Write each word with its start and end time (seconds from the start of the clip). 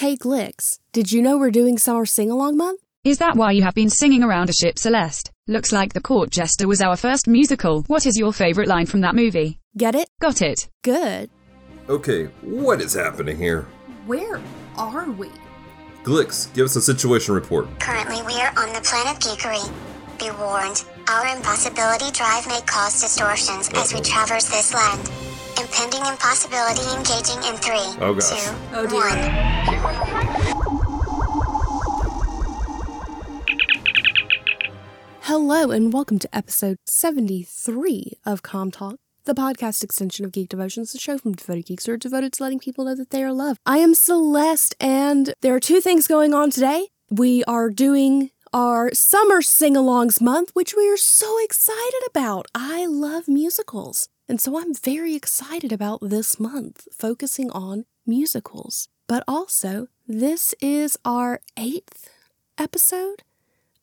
Hey 0.00 0.14
Glix, 0.14 0.78
did 0.92 1.10
you 1.10 1.22
know 1.22 1.38
we're 1.38 1.50
doing 1.50 1.78
Summer 1.78 2.04
Sing 2.04 2.30
Along 2.30 2.54
Month? 2.58 2.82
Is 3.02 3.16
that 3.16 3.34
why 3.34 3.52
you 3.52 3.62
have 3.62 3.72
been 3.72 3.88
singing 3.88 4.22
around 4.22 4.50
a 4.50 4.52
ship, 4.52 4.78
Celeste? 4.78 5.30
Looks 5.48 5.72
like 5.72 5.94
The 5.94 6.02
Court 6.02 6.28
Jester 6.28 6.68
was 6.68 6.82
our 6.82 6.98
first 6.98 7.26
musical. 7.26 7.80
What 7.86 8.04
is 8.04 8.18
your 8.18 8.34
favorite 8.34 8.68
line 8.68 8.84
from 8.84 9.00
that 9.00 9.14
movie? 9.14 9.58
Get 9.74 9.94
it? 9.94 10.10
Got 10.20 10.42
it. 10.42 10.68
Good. 10.84 11.30
Okay, 11.88 12.26
what 12.42 12.82
is 12.82 12.92
happening 12.92 13.38
here? 13.38 13.62
Where 14.04 14.38
are 14.76 15.10
we? 15.12 15.30
Glix, 16.04 16.52
give 16.52 16.66
us 16.66 16.76
a 16.76 16.82
situation 16.82 17.34
report. 17.34 17.66
Currently, 17.80 18.20
we 18.26 18.38
are 18.42 18.52
on 18.58 18.74
the 18.74 18.82
planet 18.82 19.18
Geekery. 19.22 19.66
Be 20.18 20.30
warned, 20.38 20.84
our 21.08 21.26
impossibility 21.34 22.10
drive 22.10 22.46
may 22.48 22.60
cause 22.66 23.00
distortions 23.00 23.70
as 23.72 23.94
we 23.94 24.02
traverse 24.02 24.44
this 24.44 24.74
land. 24.74 25.10
Impending 25.58 26.04
impossibility 26.06 26.82
engaging 26.96 27.42
in 27.44 27.56
three, 27.56 28.02
Oh, 28.04 28.12
gosh. 28.14 28.28
two, 28.28 28.54
Oh, 28.74 28.86
dear. 28.86 29.00
one. 29.00 30.56
Hello 35.22 35.70
and 35.70 35.92
welcome 35.92 36.18
to 36.18 36.36
episode 36.36 36.76
73 36.86 38.12
of 38.24 38.42
Com 38.42 38.70
Talk, 38.70 38.96
the 39.24 39.34
podcast 39.34 39.82
extension 39.82 40.24
of 40.24 40.32
Geek 40.32 40.48
Devotions, 40.48 40.92
the 40.92 40.98
show 40.98 41.18
from 41.18 41.32
devoted 41.34 41.66
geeks 41.66 41.86
who 41.86 41.92
are 41.92 41.96
devoted 41.96 42.32
to 42.34 42.42
letting 42.42 42.58
people 42.58 42.84
know 42.84 42.94
that 42.94 43.10
they 43.10 43.22
are 43.22 43.32
loved. 43.32 43.58
I 43.66 43.78
am 43.78 43.94
Celeste, 43.94 44.74
and 44.80 45.32
there 45.42 45.54
are 45.54 45.60
two 45.60 45.80
things 45.80 46.06
going 46.06 46.34
on 46.34 46.50
today. 46.50 46.88
We 47.10 47.42
are 47.44 47.70
doing 47.70 48.30
our 48.52 48.92
summer 48.94 49.42
sing-alongs 49.42 50.20
month, 50.20 50.50
which 50.54 50.74
we 50.76 50.88
are 50.88 50.96
so 50.96 51.42
excited 51.42 52.02
about. 52.08 52.46
I 52.54 52.86
love 52.86 53.26
musicals, 53.28 54.08
and 54.28 54.40
so 54.40 54.58
I'm 54.58 54.74
very 54.74 55.14
excited 55.14 55.72
about 55.72 56.00
this 56.02 56.40
month, 56.40 56.88
focusing 56.92 57.50
on 57.50 57.84
musicals. 58.04 58.88
But 59.06 59.22
also, 59.28 59.86
this 60.08 60.54
is 60.60 60.98
our 61.04 61.40
eighth 61.56 62.10
episode 62.58 63.22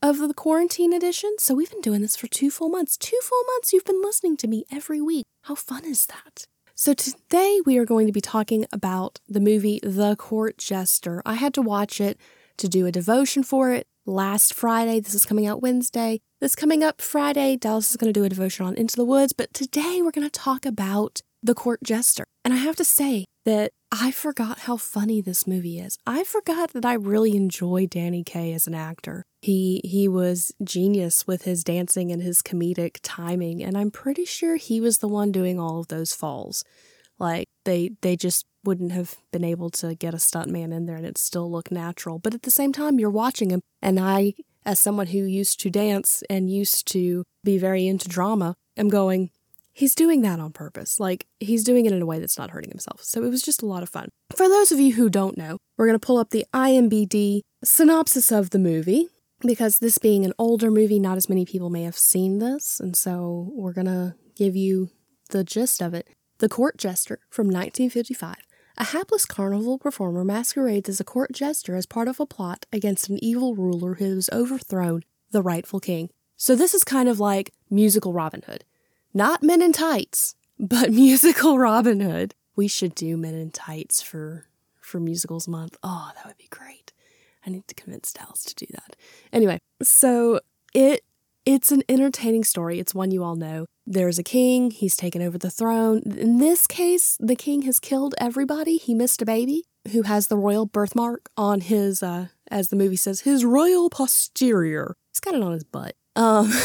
of 0.02 0.17
the 0.17 0.33
quarantine 0.33 0.91
edition. 0.91 1.35
So 1.39 1.55
we've 1.55 1.72
been 1.72 1.80
doing 1.80 2.02
this 2.02 2.17
for 2.17 2.27
two 2.27 2.52
full 2.52 2.67
months. 2.67 2.97
Two 2.97 3.19
full 3.23 3.44
months 3.45 3.72
you've 3.72 3.85
been 3.85 4.02
listening 4.02 4.35
to 4.38 4.47
me 4.47 4.66
every 4.69 5.00
week. 5.00 5.25
How 5.44 5.55
fun 5.55 5.85
is 5.85 6.05
that? 6.08 6.45
So 6.75 6.94
today 6.94 7.61
we 7.66 7.78
are 7.78 7.85
going 7.85 8.07
to 8.07 8.13
be 8.13 8.19
talking 8.19 8.66
about 8.73 9.19
the 9.30 9.39
movie 9.39 9.80
The 9.81 10.17
Court 10.17 10.57
Jester. 10.57 11.22
I 11.25 11.35
had 11.35 11.53
to 11.53 11.61
watch 11.61 12.02
it 12.02 12.19
to 12.57 12.67
do 12.67 12.85
a 12.85 12.91
devotion 12.91 13.44
for 13.44 13.72
it 13.72 13.88
last 14.06 14.54
Friday. 14.54 15.00
This 15.00 15.14
is 15.14 15.26
coming 15.26 15.46
out 15.46 15.62
Wednesday. 15.62 16.22
This 16.40 16.56
coming 16.56 16.84
up 16.84 17.02
Friday, 17.02 17.56
Dallas 17.56 17.92
is 17.92 17.98
going 17.98 18.12
to 18.12 18.20
do 18.20 18.26
a 18.26 18.30
devotion 18.30 18.66
on 18.66 18.76
Into 18.76 18.96
the 18.96 19.06
Woods, 19.06 19.34
but 19.34 19.54
today 19.54 20.02
we're 20.02 20.12
going 20.12 20.28
to 20.28 20.40
talk 20.40 20.66
about 20.66 21.22
The 21.42 21.54
Court 21.54 21.80
Jester. 21.84 22.26
And 22.44 22.54
I 22.54 22.58
have 22.58 22.76
to 22.78 22.86
say 22.86 23.26
that 23.46 23.72
I 23.92 24.12
forgot 24.12 24.59
how 24.59 24.78
funny 24.78 25.22
this 25.22 25.46
movie 25.46 25.80
is. 25.80 25.98
I 26.06 26.24
forgot 26.24 26.74
that 26.74 26.86
I 26.86 26.94
really 26.94 27.36
enjoy 27.36 27.88
Danny 27.88 28.24
Kaye 28.24 28.54
as 28.54 28.68
an 28.68 28.74
actor. 28.74 29.24
He 29.42 29.81
he 29.84 30.08
was 30.08 30.52
genius 30.64 31.28
with 31.28 31.44
his 31.44 31.64
dancing 31.64 32.12
and 32.12 32.22
his 32.22 32.42
comedic 32.42 32.98
timing, 33.04 33.62
and 33.62 33.78
I'm 33.78 33.92
pretty 33.92 34.26
sure 34.26 34.56
he 34.56 34.81
was 34.81 34.98
the 34.98 35.08
one 35.08 35.31
doing 35.31 35.59
all 35.59 35.80
of 35.80 35.90
those 35.90 36.14
falls. 36.14 36.64
Like 37.20 37.48
they 37.66 37.92
they 38.02 38.16
just 38.16 38.46
wouldn't 38.64 38.92
have 38.92 39.16
been 39.31 39.44
able 39.44 39.69
to 39.69 39.95
get 39.95 40.14
a 40.14 40.17
stuntman 40.17 40.73
in 40.73 40.86
there 40.86 40.95
and 40.95 41.06
it 41.06 41.17
still 41.17 41.52
look 41.52 41.72
natural. 41.72 42.19
But 42.19 42.33
at 42.33 42.44
the 42.44 42.52
same 42.52 42.72
time, 42.72 43.00
you're 43.00 43.09
watching 43.09 43.50
him, 43.50 43.61
and 43.81 44.00
I, 44.00 44.33
as 44.66 44.80
someone 44.80 45.08
who 45.08 45.19
used 45.19 45.59
to 45.61 45.69
dance 45.69 46.23
and 46.30 46.50
used 46.50 46.88
to 46.94 47.23
be 47.44 47.58
very 47.58 47.88
into 47.88 48.08
drama, 48.08 48.56
am 48.78 48.89
going, 48.89 49.30
he's 49.73 49.95
doing 49.95 50.22
that 50.22 50.39
on 50.39 50.52
purpose. 50.52 51.00
Like 51.00 51.25
he's 51.39 51.64
doing 51.64 51.86
it 51.86 51.91
in 51.91 52.02
a 52.02 52.06
way 52.06 52.19
that's 52.19 52.38
not 52.38 52.52
hurting 52.52 52.72
himself. 52.72 53.03
So 53.03 53.23
it 53.23 53.30
was 53.30 53.41
just 53.41 53.61
a 53.61 53.66
lot 53.66 53.84
of 53.84 53.89
fun. 53.89 54.09
For 54.36 54.47
those 54.47 54.72
of 54.72 54.80
you 54.80 54.94
who 54.94 55.09
don't 55.09 55.38
know, 55.38 55.58
we're 55.78 55.88
going 55.88 56.00
to 56.00 56.06
pull 56.06 56.17
up 56.17 56.30
the 56.30 56.45
IMBD 56.53 57.41
synopsis 57.64 58.31
of 58.31 58.52
the 58.52 58.59
movie 58.59 59.08
because 59.41 59.80
this 59.80 59.97
being 59.97 60.23
an 60.25 60.34
older 60.38 60.72
movie, 60.72 61.00
not 61.00 61.17
as 61.17 61.28
many 61.28 61.45
people 61.45 61.69
may 61.69 61.84
have 61.84 61.97
seen 61.97 62.39
this. 62.39 62.80
And 62.80 62.95
so 62.95 63.52
we're 63.53 63.74
going 63.74 63.88
to 63.88 64.16
give 64.35 64.56
you 64.56 64.90
the 65.30 65.44
gist 65.44 65.81
of 65.81 65.94
it. 65.94 66.07
The 66.40 66.50
Court 66.50 66.78
Jester 66.78 67.19
from 67.30 67.47
1955. 67.47 68.35
A 68.78 68.85
hapless 68.85 69.25
carnival 69.25 69.78
performer 69.78 70.23
masquerades 70.23 70.89
as 70.89 71.00
a 71.00 71.03
court 71.03 71.31
jester 71.31 71.75
as 71.75 71.85
part 71.85 72.07
of 72.07 72.19
a 72.19 72.25
plot 72.25 72.66
against 72.73 73.09
an 73.09 73.23
evil 73.23 73.56
ruler 73.56 73.95
who 73.95 74.16
has 74.16 74.29
overthrown 74.34 75.03
the 75.31 75.44
rightful 75.44 75.79
king. 75.79 76.09
So 76.38 76.56
this 76.56 76.73
is 76.73 76.83
kind 76.83 77.07
of 77.07 77.19
like 77.19 77.51
musical 77.69 78.13
Robin 78.13 78.41
Hood 78.47 78.66
not 79.13 79.44
Men 79.44 79.62
in 79.62 79.72
Tights, 79.72 80.35
but 80.59 80.91
musical 80.91 81.57
Robin 81.57 82.00
Hood. 82.00 82.33
We 82.56 82.67
should 82.67 82.95
do 82.95 83.17
Men 83.17 83.35
in 83.35 83.51
Tights 83.51 84.01
for 84.01 84.47
for 84.81 85.00
musicals 85.00 85.47
month. 85.47 85.78
Oh, 85.81 86.12
that 86.16 86.25
would 86.25 86.38
be 86.38 86.50
great. 86.50 86.91
I 87.45 87.50
need 87.50 87.67
to 87.67 87.75
convince 87.75 88.12
Dallas 88.12 88.44
to 88.45 88.56
do 88.56 88.66
that. 88.72 88.95
Anyway, 89.31 89.59
so 89.81 90.39
it 90.73 91.03
it's 91.45 91.72
an 91.72 91.83
entertaining 91.89 92.44
story. 92.44 92.79
It's 92.79 92.95
one 92.95 93.12
you 93.12 93.23
all 93.23 93.35
know. 93.35 93.66
There's 93.85 94.17
a 94.17 94.23
king, 94.23 94.71
he's 94.71 94.95
taken 94.95 95.21
over 95.21 95.38
the 95.38 95.49
throne. 95.49 96.01
In 96.05 96.38
this 96.38 96.67
case, 96.67 97.17
the 97.19 97.35
king 97.35 97.63
has 97.63 97.79
killed 97.79 98.16
everybody. 98.17 98.77
He 98.77 98.94
missed 98.94 99.21
a 99.21 99.25
baby 99.25 99.66
who 99.91 100.03
has 100.03 100.27
the 100.27 100.38
royal 100.38 100.66
birthmark 100.66 101.29
on 101.35 101.61
his 101.61 102.01
uh 102.01 102.27
as 102.49 102.69
the 102.69 102.75
movie 102.75 102.95
says, 102.95 103.21
his 103.21 103.44
royal 103.44 103.89
posterior. 103.89 104.95
He's 105.11 105.19
got 105.19 105.35
it 105.35 105.41
on 105.41 105.51
his 105.51 105.63
butt. 105.63 105.95
Um 106.16 106.51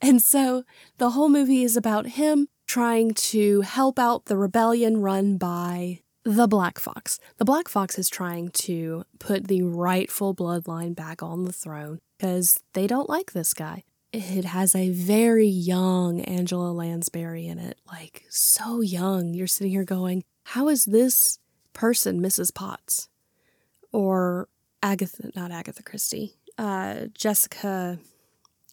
And 0.00 0.22
so 0.22 0.64
the 0.98 1.10
whole 1.10 1.28
movie 1.28 1.64
is 1.64 1.76
about 1.76 2.06
him 2.06 2.48
trying 2.66 3.14
to 3.14 3.62
help 3.62 3.98
out 3.98 4.26
the 4.26 4.36
rebellion 4.36 4.98
run 4.98 5.36
by 5.36 6.00
the 6.24 6.46
Black 6.46 6.78
Fox. 6.78 7.18
The 7.38 7.44
Black 7.44 7.68
Fox 7.68 7.98
is 7.98 8.08
trying 8.08 8.50
to 8.50 9.04
put 9.18 9.48
the 9.48 9.62
rightful 9.62 10.34
bloodline 10.34 10.94
back 10.94 11.22
on 11.22 11.44
the 11.44 11.52
throne 11.52 11.98
because 12.18 12.60
they 12.74 12.86
don't 12.86 13.08
like 13.08 13.32
this 13.32 13.54
guy. 13.54 13.84
It 14.12 14.44
has 14.46 14.74
a 14.74 14.90
very 14.90 15.46
young 15.46 16.22
Angela 16.22 16.72
Lansbury 16.72 17.46
in 17.46 17.58
it, 17.58 17.78
like 17.86 18.24
so 18.30 18.80
young. 18.80 19.34
You're 19.34 19.46
sitting 19.46 19.72
here 19.72 19.84
going, 19.84 20.24
How 20.44 20.68
is 20.68 20.86
this 20.86 21.38
person 21.74 22.20
Mrs. 22.20 22.54
Potts? 22.54 23.08
Or 23.92 24.48
Agatha, 24.82 25.30
not 25.34 25.50
Agatha 25.50 25.82
Christie, 25.82 26.34
uh, 26.56 27.06
Jessica 27.14 27.98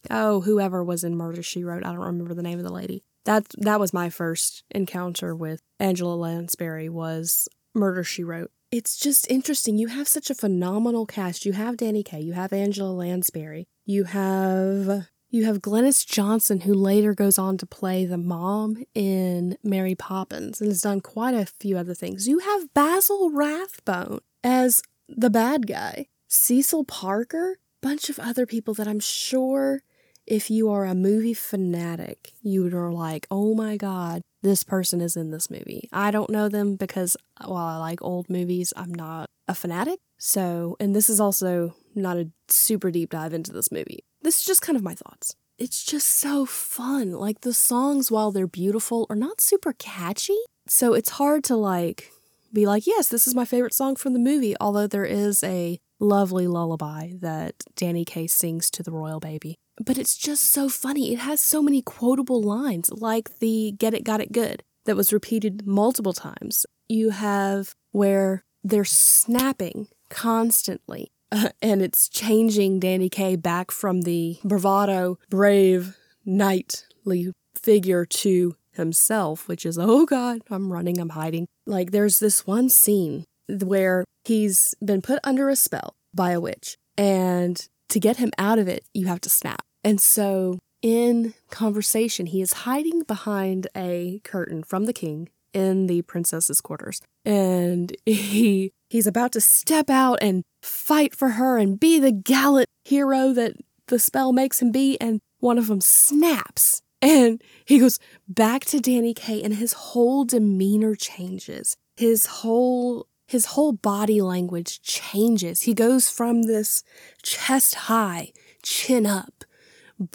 oh, 0.09 0.41
whoever 0.41 0.84
was 0.84 1.03
in 1.03 1.16
Murder 1.16 1.44
She 1.44 1.63
Wrote. 1.63 1.85
I 1.85 1.90
don't 1.90 2.00
remember 2.00 2.34
the 2.34 2.44
name 2.44 2.57
of 2.57 2.63
the 2.63 2.72
lady. 2.72 3.03
That 3.25 3.47
that 3.57 3.79
was 3.79 3.94
my 3.94 4.09
first 4.09 4.63
encounter 4.72 5.35
with 5.35 5.62
Angela 5.79 6.16
Lansbury 6.16 6.90
was 6.90 7.47
Murder 7.73 8.03
She 8.03 8.23
Wrote. 8.23 8.52
It's 8.72 8.97
just 8.97 9.29
interesting. 9.29 9.78
You 9.78 9.88
have 9.88 10.07
such 10.07 10.29
a 10.29 10.35
phenomenal 10.35 11.06
cast. 11.06 11.46
You 11.46 11.53
have 11.53 11.78
Danny 11.78 12.03
Kaye, 12.03 12.22
you 12.22 12.34
have 12.34 12.53
Angela 12.53 12.91
Lansbury, 12.91 13.67
you 13.85 14.06
have 14.06 15.07
you 15.35 15.44
have 15.44 15.62
Glynis 15.62 16.07
Johnson, 16.07 16.62
who 16.62 16.73
later 16.73 17.13
goes 17.13 17.38
on 17.38 17.57
to 17.57 17.66
play 17.66 18.06
the 18.06 18.18
mom 18.18 18.85
in 18.94 19.57
Mary 19.62 19.94
Poppins 19.94 20.62
and 20.62 20.69
has 20.69 20.81
done 20.81 21.01
quite 21.01 21.34
a 21.34 21.46
few 21.46 21.78
other 21.78 21.94
things. 21.94 22.25
You 22.25 22.40
have 22.40 22.73
Basil 22.73 23.29
Rathbone 23.31 24.19
as 24.46 24.81
the 25.09 25.29
bad 25.29 25.68
guy, 25.68 26.06
Cecil 26.29 26.85
Parker, 26.85 27.59
bunch 27.81 28.09
of 28.09 28.18
other 28.18 28.46
people 28.46 28.73
that 28.75 28.88
I'm 28.88 29.01
sure 29.01 29.81
if 30.25 30.50
you 30.50 30.69
are 30.69 30.85
a 30.85 30.96
movie 30.96 31.34
fanatic, 31.34 32.31
you 32.41 32.73
are 32.75 32.94
like, 32.94 33.28
oh 33.29 33.53
my 33.53 33.75
god, 33.75 34.22
this 34.41 34.63
person 34.63 35.02
is 35.02 35.17
in 35.17 35.31
this 35.31 35.52
movie. 35.52 35.90
I 35.91 36.12
don't 36.12 36.29
know 36.29 36.47
them 36.47 36.78
because 36.78 37.17
while 37.44 37.57
I 37.57 37.78
like 37.78 38.02
old 38.02 38.29
movies, 38.29 38.72
I'm 38.78 38.94
not 38.94 39.29
a 39.50 39.53
fanatic. 39.53 40.00
So, 40.17 40.78
and 40.79 40.96
this 40.96 41.09
is 41.09 41.19
also 41.19 41.75
not 41.95 42.17
a 42.17 42.29
super 42.47 42.91
deep 42.91 43.11
dive 43.11 43.33
into 43.33 43.51
this 43.51 43.72
movie. 43.72 44.03
This 44.22 44.39
is 44.39 44.45
just 44.45 44.61
kind 44.61 44.75
of 44.75 44.83
my 44.83 44.95
thoughts. 44.95 45.35
It's 45.57 45.83
just 45.83 46.07
so 46.07 46.45
fun. 46.45 47.11
Like 47.11 47.41
the 47.41 47.53
songs, 47.53 48.11
while 48.11 48.31
they're 48.31 48.47
beautiful, 48.47 49.06
are 49.09 49.16
not 49.16 49.39
super 49.39 49.73
catchy. 49.73 50.38
So 50.67 50.94
it's 50.94 51.11
hard 51.11 51.44
to 51.45 51.55
like 51.55 52.11
be 52.51 52.66
like, 52.66 52.88
yes, 52.88 53.07
this 53.07 53.28
is 53.28 53.35
my 53.35 53.45
favorite 53.45 53.73
song 53.73 53.95
from 53.95 54.13
the 54.13 54.19
movie, 54.19 54.55
although 54.59 54.88
there 54.88 55.05
is 55.05 55.43
a 55.43 55.79
lovely 55.99 56.47
lullaby 56.47 57.11
that 57.19 57.55
Danny 57.75 58.03
Kaye 58.03 58.28
sings 58.28 58.69
to 58.72 58.84
the 58.84 58.91
royal 58.91 59.19
baby. 59.19 59.55
But 59.84 59.97
it's 59.97 60.17
just 60.17 60.43
so 60.43 60.69
funny. 60.69 61.14
It 61.14 61.19
has 61.19 61.41
so 61.41 61.61
many 61.61 61.81
quotable 61.81 62.41
lines, 62.41 62.90
like 62.91 63.40
the 63.40 63.73
Get 63.78 63.93
It, 63.93 64.03
Got 64.03 64.22
It 64.22 64.31
Good, 64.31 64.64
that 64.85 64.96
was 64.96 65.14
repeated 65.14 65.66
multiple 65.66 66.14
times. 66.14 66.66
You 66.87 67.09
have 67.11 67.75
where 67.91 68.43
they're 68.64 68.85
snapping 68.85 69.87
constantly, 70.09 71.11
and 71.61 71.82
it's 71.82 72.09
changing 72.09 72.79
Danny 72.79 73.09
Kaye 73.09 73.35
back 73.35 73.72
from 73.72 74.02
the 74.02 74.37
bravado, 74.43 75.17
brave, 75.29 75.97
knightly 76.26 77.32
figure 77.55 78.05
to 78.05 78.55
himself, 78.72 79.47
which 79.47 79.66
is, 79.66 79.78
oh 79.79 80.05
God, 80.05 80.41
I'm 80.49 80.72
running, 80.72 80.99
I'm 80.99 81.09
hiding. 81.09 81.47
Like, 81.66 81.91
there's 81.91 82.20
this 82.20 82.46
one 82.46 82.70
scene 82.70 83.26
where 83.47 84.05
he's 84.23 84.76
been 84.84 85.02
put 85.02 85.20
under 85.23 85.49
a 85.49 85.55
spell 85.55 85.96
by 86.14 86.32
a 86.32 86.41
witch, 86.41 86.78
and 86.97 87.67
to 87.90 87.99
get 87.99 88.17
him 88.17 88.31
out 88.38 88.59
of 88.59 88.67
it, 88.67 88.85
you 88.93 89.08
have 89.08 89.22
to 89.22 89.29
snap. 89.29 89.64
And 89.84 90.02
so, 90.02 90.59
in 90.81 91.34
conversation, 91.49 92.28
he 92.28 92.41
is 92.41 92.53
hiding 92.53 93.03
behind 93.03 93.67
a 93.76 94.20
curtain 94.23 94.64
from 94.64 94.85
the 94.85 94.93
king 94.93 95.29
in 95.55 95.87
the 95.87 96.02
princess's 96.03 96.61
quarters. 96.61 97.02
And 97.23 97.96
he 98.05 98.73
he's 98.90 99.07
about 99.07 99.31
to 99.31 99.41
step 99.41 99.90
out 99.90 100.19
and 100.22 100.43
fight 100.61 101.16
for 101.16 101.29
her 101.29 101.57
and 101.57 101.79
be 101.79 101.99
the 101.99 102.11
gallant 102.11 102.69
hero 102.84 103.34
that 103.34 103.53
the 103.87 103.99
spell 103.99 104.34
makes 104.34 104.61
him 104.61 104.72
be 104.72 104.97
and 104.99 105.19
one 105.40 105.57
of 105.57 105.67
them 105.67 105.81
snaps 105.81 106.81
and 107.02 107.41
he 107.66 107.78
goes 107.78 107.99
back 108.28 108.66
to 108.66 108.79
Danny 108.79 109.13
Kaye 109.13 109.43
and 109.43 109.53
his 109.53 109.73
whole 109.73 110.25
demeanor 110.25 110.96
changes. 110.96 111.75
His 111.96 112.25
whole 112.25 113.07
his 113.28 113.47
whole 113.47 113.73
body 113.73 114.22
language 114.22 114.81
changes. 114.81 115.61
He 115.61 115.73
goes 115.73 116.09
from 116.09 116.43
this 116.43 116.84
chest 117.23 117.75
high, 117.75 118.34
chin 118.61 119.05
up, 119.05 119.43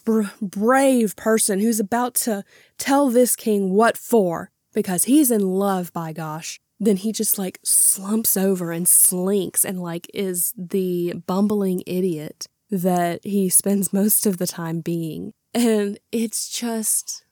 br- 0.04 0.34
brave 0.40 1.16
person 1.16 1.60
who's 1.60 1.80
about 1.80 2.14
to 2.14 2.44
tell 2.78 3.08
this 3.08 3.34
king 3.34 3.70
what 3.70 3.96
for 3.96 4.50
because 4.72 5.04
he's 5.04 5.30
in 5.30 5.42
love, 5.42 5.92
by 5.92 6.12
gosh. 6.12 6.60
Then 6.78 6.96
he 6.96 7.12
just 7.12 7.38
like 7.38 7.58
slumps 7.62 8.36
over 8.36 8.72
and 8.72 8.88
slinks 8.88 9.64
and 9.64 9.80
like 9.82 10.10
is 10.14 10.54
the 10.56 11.14
bumbling 11.26 11.82
idiot 11.86 12.46
that 12.70 13.24
he 13.24 13.48
spends 13.48 13.92
most 13.92 14.26
of 14.26 14.38
the 14.38 14.46
time 14.46 14.80
being. 14.80 15.32
And 15.52 15.98
it's 16.10 16.48
just 16.48 17.24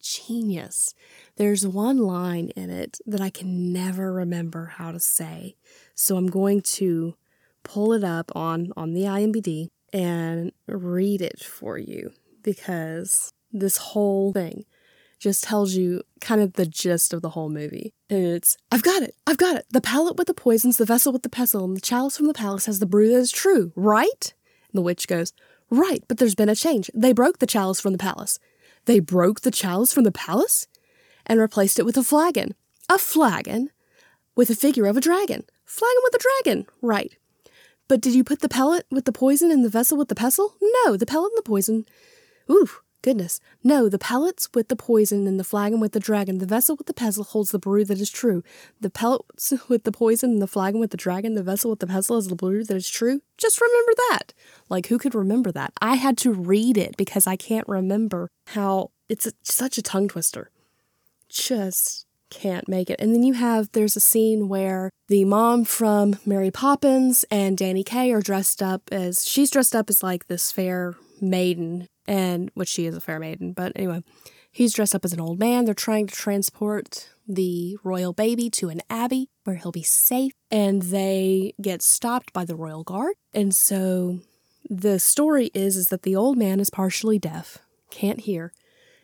genius. 0.00 0.94
There's 1.36 1.66
one 1.66 1.98
line 1.98 2.50
in 2.56 2.70
it 2.70 2.98
that 3.06 3.20
I 3.20 3.30
can 3.30 3.72
never 3.72 4.12
remember 4.12 4.66
how 4.76 4.92
to 4.92 5.00
say. 5.00 5.56
So 5.94 6.16
I'm 6.16 6.28
going 6.28 6.62
to 6.62 7.14
pull 7.62 7.92
it 7.92 8.04
up 8.04 8.30
on 8.34 8.72
on 8.76 8.94
the 8.94 9.02
IMBD 9.02 9.68
and 9.92 10.52
read 10.66 11.20
it 11.20 11.40
for 11.40 11.76
you 11.78 12.12
because 12.42 13.32
this 13.52 13.76
whole 13.78 14.32
thing 14.32 14.64
just 15.18 15.44
tells 15.44 15.74
you 15.74 16.02
kind 16.20 16.40
of 16.40 16.54
the 16.54 16.66
gist 16.66 17.12
of 17.12 17.22
the 17.22 17.30
whole 17.30 17.48
movie. 17.48 17.92
And 18.08 18.24
it's, 18.24 18.56
I've 18.70 18.82
got 18.82 19.02
it, 19.02 19.14
I've 19.26 19.38
got 19.38 19.56
it. 19.56 19.66
The 19.70 19.80
pallet 19.80 20.16
with 20.16 20.26
the 20.26 20.34
poisons, 20.34 20.76
the 20.76 20.84
vessel 20.84 21.12
with 21.12 21.22
the 21.22 21.28
pestle, 21.28 21.64
and 21.64 21.76
the 21.76 21.80
chalice 21.80 22.16
from 22.16 22.26
the 22.26 22.34
palace 22.34 22.66
has 22.66 22.78
the 22.78 22.86
brew 22.86 23.08
that 23.08 23.18
is 23.18 23.32
true, 23.32 23.72
right? 23.74 24.34
And 24.70 24.78
the 24.78 24.82
witch 24.82 25.08
goes, 25.08 25.32
Right, 25.70 26.02
but 26.08 26.18
there's 26.18 26.34
been 26.34 26.48
a 26.48 26.54
change. 26.54 26.90
They 26.94 27.12
broke 27.12 27.38
the 27.38 27.46
chalice 27.46 27.80
from 27.80 27.92
the 27.92 27.98
palace. 27.98 28.38
They 28.86 29.00
broke 29.00 29.42
the 29.42 29.50
chalice 29.50 29.92
from 29.92 30.04
the 30.04 30.12
palace 30.12 30.66
and 31.26 31.38
replaced 31.38 31.78
it 31.78 31.84
with 31.84 31.96
a 31.96 32.02
flagon. 32.02 32.54
A 32.88 32.96
flagon 32.96 33.70
with 34.34 34.48
a 34.48 34.54
figure 34.54 34.86
of 34.86 34.96
a 34.96 35.00
dragon. 35.00 35.44
Flagon 35.66 36.00
with 36.04 36.14
a 36.14 36.24
dragon, 36.42 36.66
right. 36.80 37.14
But 37.86 38.00
did 38.00 38.14
you 38.14 38.24
put 38.24 38.40
the 38.40 38.48
pellet 38.48 38.86
with 38.90 39.04
the 39.04 39.12
poison 39.12 39.50
in 39.50 39.62
the 39.62 39.68
vessel 39.68 39.98
with 39.98 40.08
the 40.08 40.14
pestle? 40.14 40.54
No, 40.60 40.96
the 40.96 41.06
pellet 41.06 41.32
and 41.32 41.38
the 41.38 41.42
poison. 41.42 41.84
Ooh, 42.50 42.68
goodness. 43.08 43.40
No, 43.64 43.88
the 43.88 43.98
pellets 43.98 44.50
with 44.54 44.68
the 44.68 44.76
poison 44.76 45.26
and 45.26 45.40
the 45.40 45.44
flagon 45.44 45.80
with 45.80 45.92
the 45.92 45.98
dragon. 45.98 46.36
The 46.36 46.44
vessel 46.44 46.76
with 46.76 46.88
the 46.88 46.92
pestle 46.92 47.24
holds 47.24 47.52
the 47.52 47.58
brew 47.58 47.82
that 47.86 47.98
is 47.98 48.10
true. 48.10 48.44
The 48.82 48.90
pellets 48.90 49.54
with 49.68 49.84
the 49.84 49.92
poison 49.92 50.32
and 50.32 50.42
the 50.42 50.46
flagon 50.46 50.78
with 50.78 50.90
the 50.90 50.98
dragon. 50.98 51.34
The 51.34 51.42
vessel 51.42 51.70
with 51.70 51.80
the 51.80 51.86
pestle 51.86 52.18
is 52.18 52.28
the 52.28 52.36
brew 52.36 52.64
that 52.64 52.76
is 52.76 52.90
true. 52.90 53.22
Just 53.38 53.62
remember 53.62 53.92
that. 54.10 54.34
Like, 54.68 54.88
who 54.88 54.98
could 54.98 55.14
remember 55.14 55.50
that? 55.52 55.72
I 55.80 55.94
had 55.94 56.18
to 56.18 56.32
read 56.32 56.76
it 56.76 56.98
because 56.98 57.26
I 57.26 57.36
can't 57.36 57.66
remember 57.66 58.28
how 58.48 58.90
it's 59.08 59.26
a, 59.26 59.32
such 59.42 59.78
a 59.78 59.82
tongue 59.82 60.08
twister. 60.08 60.50
Just 61.30 62.04
can't 62.28 62.68
make 62.68 62.90
it. 62.90 63.00
And 63.00 63.14
then 63.14 63.22
you 63.22 63.32
have 63.32 63.72
there's 63.72 63.96
a 63.96 64.00
scene 64.00 64.50
where 64.50 64.90
the 65.08 65.24
mom 65.24 65.64
from 65.64 66.18
Mary 66.26 66.50
Poppins 66.50 67.24
and 67.30 67.56
Danny 67.56 67.82
Kaye 67.82 68.12
are 68.12 68.20
dressed 68.20 68.62
up 68.62 68.82
as 68.92 69.26
she's 69.26 69.50
dressed 69.50 69.74
up 69.74 69.88
as 69.88 70.02
like 70.02 70.26
this 70.26 70.52
fair 70.52 70.94
maiden 71.22 71.88
and 72.08 72.50
which 72.54 72.70
she 72.70 72.86
is 72.86 72.96
a 72.96 73.00
fair 73.00 73.20
maiden, 73.20 73.52
but 73.52 73.70
anyway, 73.76 74.02
he's 74.50 74.72
dressed 74.72 74.94
up 74.94 75.04
as 75.04 75.12
an 75.12 75.20
old 75.20 75.38
man. 75.38 75.66
They're 75.66 75.74
trying 75.74 76.06
to 76.06 76.14
transport 76.14 77.10
the 77.28 77.76
royal 77.84 78.14
baby 78.14 78.48
to 78.48 78.70
an 78.70 78.80
abbey 78.88 79.28
where 79.44 79.56
he'll 79.56 79.70
be 79.70 79.82
safe 79.82 80.32
and 80.50 80.82
they 80.82 81.52
get 81.60 81.82
stopped 81.82 82.32
by 82.32 82.46
the 82.46 82.56
royal 82.56 82.82
guard. 82.82 83.14
And 83.34 83.54
so 83.54 84.20
the 84.68 84.98
story 84.98 85.50
is 85.52 85.76
is 85.76 85.88
that 85.88 86.02
the 86.02 86.16
old 86.16 86.38
man 86.38 86.60
is 86.60 86.70
partially 86.70 87.18
deaf, 87.18 87.58
can't 87.90 88.20
hear, 88.20 88.52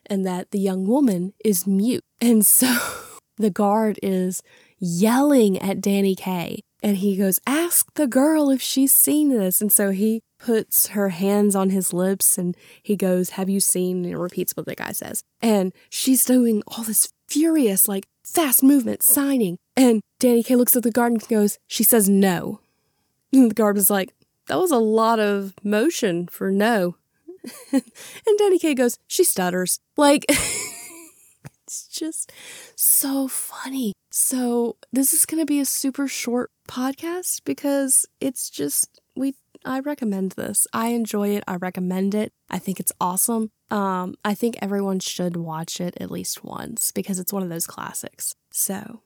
and 0.06 0.24
that 0.24 0.50
the 0.50 0.58
young 0.58 0.86
woman 0.86 1.34
is 1.44 1.66
mute. 1.66 2.04
And 2.22 2.46
so 2.46 2.74
the 3.36 3.50
guard 3.50 4.00
is 4.02 4.42
yelling 4.78 5.58
at 5.58 5.82
Danny 5.82 6.14
Kaye 6.14 6.62
and 6.82 6.98
he 6.98 7.16
goes, 7.16 7.38
Ask 7.46 7.92
the 7.94 8.06
girl 8.06 8.50
if 8.50 8.62
she's 8.62 8.92
seen 8.92 9.28
this. 9.28 9.60
And 9.60 9.70
so 9.70 9.90
he 9.90 10.22
puts 10.44 10.88
her 10.88 11.08
hands 11.08 11.56
on 11.56 11.70
his 11.70 11.94
lips 11.94 12.36
and 12.36 12.54
he 12.82 12.96
goes, 12.96 13.30
Have 13.30 13.48
you 13.48 13.60
seen? 13.60 14.04
And 14.04 14.20
repeats 14.20 14.54
what 14.54 14.66
the 14.66 14.74
guy 14.74 14.92
says. 14.92 15.22
And 15.40 15.72
she's 15.88 16.24
doing 16.24 16.62
all 16.66 16.84
this 16.84 17.12
furious, 17.28 17.88
like 17.88 18.06
fast 18.22 18.62
movement, 18.62 19.02
signing. 19.02 19.56
And 19.74 20.02
Danny 20.20 20.42
Kaye 20.42 20.56
looks 20.56 20.76
at 20.76 20.82
the 20.82 20.90
guard 20.90 21.12
and 21.12 21.28
goes, 21.28 21.58
She 21.66 21.82
says 21.82 22.08
no. 22.08 22.60
And 23.32 23.50
the 23.50 23.54
guard 23.54 23.76
was 23.76 23.88
like, 23.88 24.14
That 24.48 24.58
was 24.58 24.70
a 24.70 24.76
lot 24.76 25.18
of 25.18 25.54
motion 25.64 26.28
for 26.28 26.50
no. 26.50 26.96
and 27.72 27.82
Danny 28.38 28.58
Kaye 28.58 28.74
goes, 28.74 28.98
She 29.06 29.24
stutters. 29.24 29.80
Like, 29.96 30.26
it's 31.64 31.88
just 31.88 32.30
so 32.76 33.28
funny. 33.28 33.94
So, 34.10 34.76
this 34.92 35.14
is 35.14 35.24
going 35.24 35.40
to 35.40 35.46
be 35.46 35.58
a 35.58 35.64
super 35.64 36.06
short 36.06 36.50
podcast 36.68 37.40
because 37.44 38.04
it's 38.20 38.50
just, 38.50 39.00
we, 39.16 39.34
I 39.64 39.80
recommend 39.80 40.32
this. 40.32 40.66
I 40.72 40.88
enjoy 40.88 41.30
it. 41.30 41.44
I 41.46 41.56
recommend 41.56 42.14
it. 42.14 42.32
I 42.50 42.58
think 42.58 42.80
it's 42.80 42.92
awesome. 43.00 43.50
Um, 43.70 44.14
I 44.24 44.34
think 44.34 44.56
everyone 44.60 45.00
should 45.00 45.36
watch 45.36 45.80
it 45.80 45.96
at 46.00 46.10
least 46.10 46.44
once 46.44 46.92
because 46.92 47.18
it's 47.18 47.32
one 47.32 47.42
of 47.42 47.48
those 47.48 47.66
classics. 47.66 48.34
So, 48.50 49.00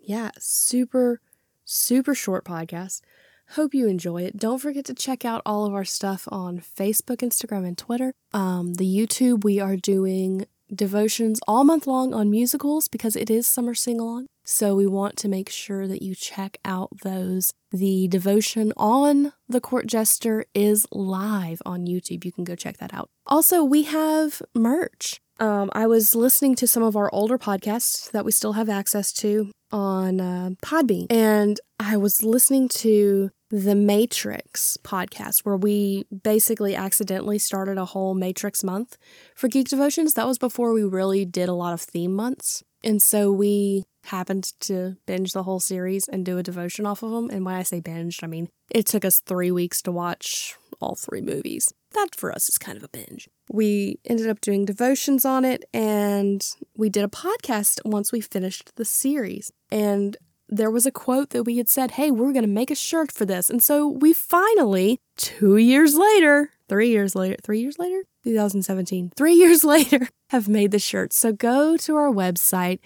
yeah, 0.00 0.30
super, 0.38 1.20
super 1.64 2.14
short 2.14 2.44
podcast. 2.44 3.02
Hope 3.50 3.74
you 3.74 3.86
enjoy 3.86 4.22
it. 4.22 4.38
Don't 4.38 4.58
forget 4.60 4.86
to 4.86 4.94
check 4.94 5.24
out 5.26 5.42
all 5.44 5.66
of 5.66 5.74
our 5.74 5.84
stuff 5.84 6.26
on 6.32 6.58
Facebook, 6.58 7.18
Instagram, 7.18 7.66
and 7.66 7.76
Twitter. 7.76 8.14
Um, 8.32 8.74
the 8.74 8.86
YouTube, 8.86 9.44
we 9.44 9.60
are 9.60 9.76
doing 9.76 10.46
devotions 10.74 11.40
all 11.46 11.64
month 11.64 11.86
long 11.86 12.14
on 12.14 12.30
musicals 12.30 12.88
because 12.88 13.16
it 13.16 13.30
is 13.30 13.46
summer 13.46 13.74
sing 13.74 14.00
along. 14.00 14.26
So 14.44 14.74
we 14.74 14.86
want 14.86 15.16
to 15.18 15.28
make 15.28 15.48
sure 15.50 15.86
that 15.86 16.02
you 16.02 16.14
check 16.14 16.58
out 16.64 16.90
those. 17.02 17.52
The 17.70 18.08
devotion 18.08 18.72
on 18.76 19.32
the 19.48 19.60
court 19.60 19.86
jester 19.86 20.44
is 20.54 20.86
live 20.90 21.62
on 21.64 21.86
YouTube. 21.86 22.24
You 22.24 22.32
can 22.32 22.44
go 22.44 22.56
check 22.56 22.78
that 22.78 22.92
out. 22.92 23.08
Also, 23.26 23.62
we 23.62 23.84
have 23.84 24.42
merch. 24.54 25.20
Um, 25.38 25.70
I 25.74 25.86
was 25.86 26.14
listening 26.14 26.54
to 26.56 26.66
some 26.66 26.82
of 26.82 26.96
our 26.96 27.12
older 27.12 27.38
podcasts 27.38 28.10
that 28.10 28.24
we 28.24 28.32
still 28.32 28.52
have 28.54 28.68
access 28.68 29.12
to 29.14 29.50
on 29.70 30.20
uh, 30.20 30.50
Podbean, 30.62 31.06
and 31.10 31.58
I 31.80 31.96
was 31.96 32.22
listening 32.22 32.68
to 32.68 33.30
the 33.52 33.74
Matrix 33.74 34.78
podcast, 34.82 35.40
where 35.40 35.58
we 35.58 36.06
basically 36.22 36.74
accidentally 36.74 37.38
started 37.38 37.76
a 37.76 37.84
whole 37.84 38.14
Matrix 38.14 38.64
month 38.64 38.96
for 39.34 39.46
Geek 39.46 39.68
Devotions. 39.68 40.14
That 40.14 40.26
was 40.26 40.38
before 40.38 40.72
we 40.72 40.82
really 40.82 41.26
did 41.26 41.50
a 41.50 41.54
lot 41.54 41.74
of 41.74 41.82
theme 41.82 42.14
months. 42.14 42.64
And 42.82 43.02
so 43.02 43.30
we 43.30 43.84
happened 44.04 44.54
to 44.60 44.96
binge 45.06 45.32
the 45.32 45.42
whole 45.42 45.60
series 45.60 46.08
and 46.08 46.24
do 46.24 46.38
a 46.38 46.42
devotion 46.42 46.86
off 46.86 47.02
of 47.02 47.10
them. 47.10 47.28
And 47.30 47.44
when 47.44 47.54
I 47.54 47.62
say 47.62 47.82
binged, 47.82 48.24
I 48.24 48.26
mean 48.26 48.48
it 48.70 48.86
took 48.86 49.04
us 49.04 49.20
three 49.20 49.50
weeks 49.50 49.82
to 49.82 49.92
watch 49.92 50.56
all 50.80 50.96
three 50.96 51.20
movies. 51.20 51.72
That 51.92 52.14
for 52.16 52.32
us 52.32 52.48
is 52.48 52.56
kind 52.56 52.78
of 52.78 52.82
a 52.82 52.88
binge. 52.88 53.28
We 53.50 53.98
ended 54.06 54.30
up 54.30 54.40
doing 54.40 54.64
devotions 54.64 55.26
on 55.26 55.44
it 55.44 55.64
and 55.74 56.42
we 56.74 56.88
did 56.88 57.04
a 57.04 57.08
podcast 57.08 57.80
once 57.84 58.10
we 58.10 58.22
finished 58.22 58.72
the 58.76 58.86
series. 58.86 59.52
And 59.70 60.16
there 60.52 60.70
was 60.70 60.84
a 60.84 60.92
quote 60.92 61.30
that 61.30 61.44
we 61.44 61.56
had 61.56 61.68
said, 61.68 61.92
hey, 61.92 62.10
we're 62.10 62.32
going 62.32 62.44
to 62.44 62.48
make 62.48 62.70
a 62.70 62.74
shirt 62.74 63.10
for 63.10 63.24
this. 63.24 63.48
And 63.48 63.62
so 63.62 63.88
we 63.88 64.12
finally, 64.12 65.00
two 65.16 65.56
years 65.56 65.96
later, 65.96 66.50
three 66.68 66.90
years 66.90 67.14
later, 67.16 67.36
three 67.42 67.60
years 67.60 67.78
later, 67.78 68.04
2017, 68.24 69.12
three 69.16 69.32
years 69.42 69.64
later, 69.64 70.08
have 70.28 70.48
made 70.48 70.70
the 70.70 70.78
shirt. 70.78 71.14
So 71.14 71.32
go 71.32 71.78
to 71.78 71.96
our 71.96 72.10
website 72.10 72.80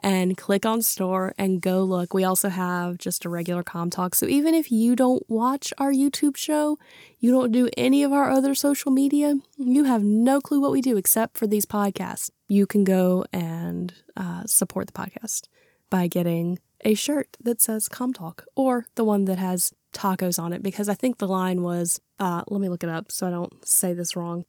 and 0.00 0.36
click 0.36 0.66
on 0.66 0.82
store 0.82 1.32
and 1.38 1.60
go 1.60 1.84
look. 1.84 2.12
We 2.12 2.24
also 2.24 2.48
have 2.48 2.98
just 2.98 3.24
a 3.24 3.28
regular 3.28 3.62
Com 3.62 3.88
Talk. 3.88 4.16
So 4.16 4.26
even 4.26 4.52
if 4.52 4.72
you 4.72 4.96
don't 4.96 5.22
watch 5.28 5.72
our 5.78 5.92
YouTube 5.92 6.36
show, 6.36 6.76
you 7.20 7.30
don't 7.30 7.52
do 7.52 7.68
any 7.76 8.02
of 8.02 8.12
our 8.12 8.30
other 8.30 8.56
social 8.56 8.90
media, 8.90 9.36
you 9.56 9.84
have 9.84 10.02
no 10.02 10.40
clue 10.40 10.60
what 10.60 10.72
we 10.72 10.80
do 10.80 10.96
except 10.96 11.38
for 11.38 11.46
these 11.46 11.66
podcasts. 11.66 12.30
You 12.48 12.66
can 12.66 12.82
go 12.82 13.24
and 13.32 13.94
uh, 14.16 14.42
support 14.46 14.88
the 14.88 14.92
podcast 14.92 15.42
by 15.88 16.08
getting 16.08 16.58
a 16.82 16.94
shirt 16.94 17.36
that 17.42 17.60
says 17.60 17.88
Com 17.88 18.12
Talk 18.12 18.44
or 18.54 18.86
the 18.94 19.04
one 19.04 19.24
that 19.26 19.38
has 19.38 19.72
tacos 19.92 20.38
on 20.42 20.52
it 20.52 20.62
because 20.62 20.88
I 20.88 20.94
think 20.94 21.18
the 21.18 21.28
line 21.28 21.62
was, 21.62 22.00
uh, 22.18 22.42
let 22.48 22.60
me 22.60 22.68
look 22.68 22.82
it 22.82 22.90
up 22.90 23.12
so 23.12 23.26
I 23.26 23.30
don't 23.30 23.66
say 23.66 23.92
this 23.92 24.16
wrong. 24.16 24.44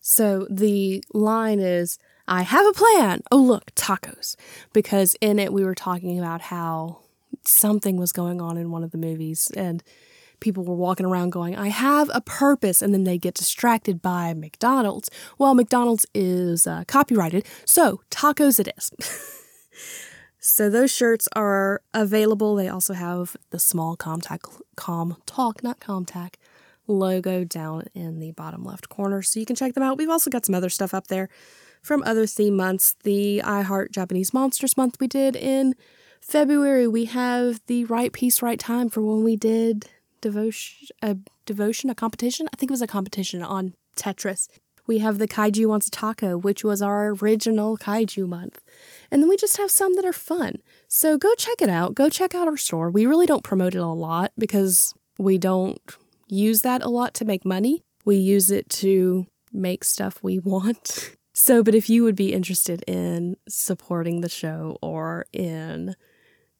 So 0.00 0.46
the 0.50 1.02
line 1.12 1.60
is, 1.60 1.98
I 2.26 2.42
have 2.42 2.66
a 2.66 2.72
plan. 2.72 3.22
Oh, 3.30 3.38
look, 3.38 3.74
tacos. 3.74 4.36
Because 4.72 5.16
in 5.20 5.38
it, 5.38 5.52
we 5.52 5.64
were 5.64 5.74
talking 5.74 6.18
about 6.18 6.42
how 6.42 7.00
something 7.44 7.96
was 7.96 8.12
going 8.12 8.40
on 8.40 8.56
in 8.56 8.70
one 8.70 8.84
of 8.84 8.92
the 8.92 8.98
movies 8.98 9.50
and 9.56 9.82
people 10.40 10.64
were 10.64 10.74
walking 10.74 11.06
around 11.06 11.30
going, 11.30 11.56
I 11.56 11.68
have 11.68 12.10
a 12.14 12.20
purpose. 12.20 12.80
And 12.80 12.94
then 12.94 13.04
they 13.04 13.18
get 13.18 13.34
distracted 13.34 14.00
by 14.00 14.32
McDonald's. 14.32 15.10
Well, 15.38 15.54
McDonald's 15.54 16.06
is 16.14 16.66
uh, 16.66 16.84
copyrighted, 16.86 17.44
so 17.64 18.00
tacos 18.10 18.58
it 18.58 18.72
is. 18.76 18.90
So 20.40 20.70
those 20.70 20.90
shirts 20.90 21.28
are 21.36 21.82
available. 21.92 22.56
They 22.56 22.68
also 22.68 22.94
have 22.94 23.36
the 23.50 23.58
small 23.58 23.94
Comtac, 23.96 24.40
Com 24.74 25.18
Talk, 25.26 25.62
not 25.62 25.80
Comtac, 25.80 26.36
logo 26.86 27.44
down 27.44 27.84
in 27.94 28.20
the 28.20 28.32
bottom 28.32 28.64
left 28.64 28.88
corner. 28.88 29.20
So 29.20 29.38
you 29.38 29.46
can 29.46 29.54
check 29.54 29.74
them 29.74 29.82
out. 29.82 29.98
We've 29.98 30.08
also 30.08 30.30
got 30.30 30.46
some 30.46 30.54
other 30.54 30.70
stuff 30.70 30.94
up 30.94 31.08
there 31.08 31.28
from 31.82 32.02
other 32.04 32.26
theme 32.26 32.56
months. 32.56 32.96
The 33.04 33.42
I 33.42 33.60
Heart 33.60 33.92
Japanese 33.92 34.32
Monsters 34.32 34.78
month 34.78 34.96
we 34.98 35.06
did 35.06 35.36
in 35.36 35.74
February. 36.22 36.88
We 36.88 37.04
have 37.06 37.60
the 37.66 37.84
Right 37.84 38.12
Piece, 38.12 38.40
Right 38.40 38.58
Time 38.58 38.88
for 38.88 39.02
when 39.02 39.22
we 39.22 39.36
did 39.36 39.90
devotion, 40.22 40.88
a 41.02 41.18
devotion, 41.44 41.90
a 41.90 41.94
competition. 41.94 42.48
I 42.52 42.56
think 42.56 42.70
it 42.70 42.72
was 42.72 42.82
a 42.82 42.86
competition 42.86 43.42
on 43.42 43.74
Tetris. 43.94 44.48
We 44.90 44.98
have 44.98 45.18
the 45.18 45.28
Kaiju 45.28 45.66
Wants 45.66 45.86
a 45.86 45.90
Taco, 45.92 46.36
which 46.36 46.64
was 46.64 46.82
our 46.82 47.10
original 47.10 47.78
Kaiju 47.78 48.26
month. 48.26 48.60
And 49.08 49.22
then 49.22 49.28
we 49.28 49.36
just 49.36 49.56
have 49.56 49.70
some 49.70 49.94
that 49.94 50.04
are 50.04 50.12
fun. 50.12 50.56
So 50.88 51.16
go 51.16 51.32
check 51.36 51.62
it 51.62 51.68
out. 51.68 51.94
Go 51.94 52.10
check 52.10 52.34
out 52.34 52.48
our 52.48 52.56
store. 52.56 52.90
We 52.90 53.06
really 53.06 53.24
don't 53.24 53.44
promote 53.44 53.76
it 53.76 53.78
a 53.78 53.86
lot 53.86 54.32
because 54.36 54.92
we 55.16 55.38
don't 55.38 55.80
use 56.26 56.62
that 56.62 56.82
a 56.82 56.88
lot 56.88 57.14
to 57.14 57.24
make 57.24 57.44
money. 57.44 57.84
We 58.04 58.16
use 58.16 58.50
it 58.50 58.68
to 58.80 59.28
make 59.52 59.84
stuff 59.84 60.18
we 60.24 60.38
want. 60.54 61.14
So, 61.34 61.62
but 61.62 61.76
if 61.76 61.88
you 61.88 62.02
would 62.02 62.16
be 62.16 62.32
interested 62.32 62.82
in 62.88 63.36
supporting 63.48 64.22
the 64.22 64.28
show 64.28 64.76
or 64.82 65.24
in 65.32 65.94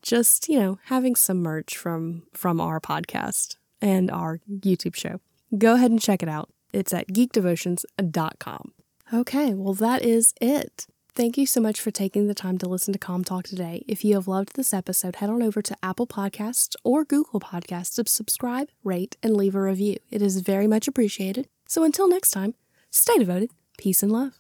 just, 0.03 0.49
you 0.49 0.61
know, 0.61 0.79
having 0.85 1.17
some 1.17 1.43
merch 1.43 1.77
from 1.77 2.23
from 2.33 2.61
our 2.61 2.79
podcast 2.79 3.57
and 3.83 4.09
our 4.09 4.39
YouTube 4.49 4.95
show, 4.95 5.19
go 5.59 5.75
ahead 5.75 5.91
and 5.91 6.01
check 6.01 6.23
it 6.23 6.29
out. 6.29 6.49
It's 6.73 6.93
at 6.93 7.09
geekdevotions.com. 7.09 8.73
Okay, 9.13 9.55
well 9.55 9.75
that 9.75 10.03
is 10.03 10.35
it. 10.41 10.87
Thank 11.15 11.37
you 11.37 11.45
so 11.45 11.61
much 11.61 11.81
for 11.81 11.91
taking 11.91 12.29
the 12.29 12.35
time 12.35 12.57
to 12.59 12.69
listen 12.69 12.93
to 12.93 12.99
Com 12.99 13.25
Talk 13.25 13.45
today. 13.45 13.85
If 13.89 14.05
you 14.05 14.15
have 14.15 14.29
loved 14.29 14.55
this 14.55 14.73
episode, 14.73 15.17
head 15.17 15.29
on 15.29 15.43
over 15.43 15.61
to 15.61 15.77
Apple 15.83 16.07
Podcasts 16.07 16.77
or 16.85 17.05
Google 17.05 17.41
Podcasts 17.41 17.97
to 17.97 18.09
subscribe, 18.09 18.69
rate, 18.85 19.17
and 19.23 19.37
leave 19.37 19.57
a 19.57 19.61
review. 19.61 19.97
It 20.11 20.23
is 20.23 20.41
very 20.41 20.69
much 20.69 20.87
appreciated. 20.87 21.49
So 21.67 21.83
until 21.83 22.09
next 22.09 22.31
time, 22.31 22.55
stay 22.91 23.19
devoted, 23.19 23.51
peace 23.77 24.03
and 24.03 24.13
love. 24.13 24.40